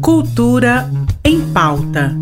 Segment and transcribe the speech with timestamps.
[0.00, 0.90] Cultura
[1.24, 2.16] em pauta.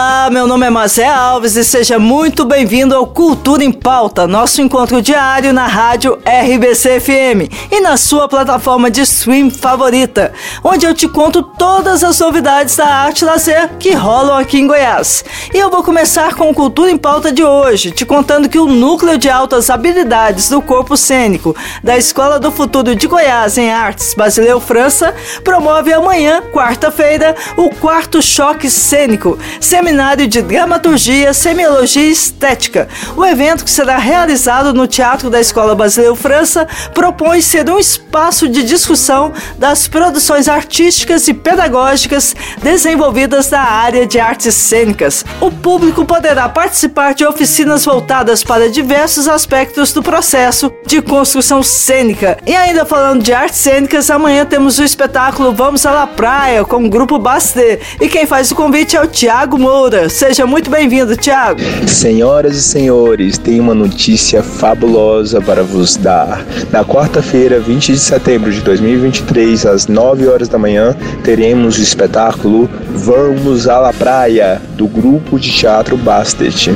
[0.00, 4.62] Olá, meu nome é Mazé Alves e seja muito bem-vindo ao Cultura em Pauta, nosso
[4.62, 10.32] encontro diário na rádio RBC FM e na sua plataforma de stream favorita,
[10.64, 15.22] onde eu te conto todas as novidades da arte lazer que rolam aqui em Goiás.
[15.52, 18.64] E eu vou começar com o Cultura em Pauta de hoje, te contando que o
[18.64, 24.14] Núcleo de Altas Habilidades do Corpo Cênico da Escola do Futuro de Goiás em Artes
[24.14, 25.14] Basileu França
[25.44, 29.89] promove amanhã, quarta-feira, o quarto choque cênico Seminário
[30.28, 32.88] de Dramaturgia, Semiologia e Estética.
[33.16, 38.48] O evento, que será realizado no Teatro da Escola Brasileira França, propõe ser um espaço
[38.48, 45.24] de discussão das produções artísticas e pedagógicas desenvolvidas na área de artes cênicas.
[45.40, 52.38] O público poderá participar de oficinas voltadas para diversos aspectos do processo de construção cênica.
[52.46, 56.84] E ainda falando de artes cênicas, amanhã temos o espetáculo Vamos à La Praia com
[56.84, 57.80] o grupo Basté.
[58.00, 59.69] E quem faz o convite é o Tiago Moura.
[60.08, 61.60] Seja muito bem-vindo, Tiago.
[61.86, 66.44] Senhoras e senhores, tenho uma notícia fabulosa para vos dar.
[66.72, 72.68] Na quarta-feira, 20 de setembro de 2023, às 9 horas da manhã, teremos o espetáculo
[72.90, 76.70] Vamos à la Praia, do grupo de teatro Bastet.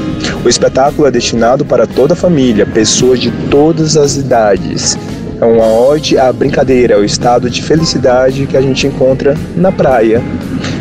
[0.44, 4.96] O espetáculo é destinado para toda a família, pessoas de todas as idades.
[5.40, 10.22] É uma ode à brincadeira, ao estado de felicidade que a gente encontra na praia.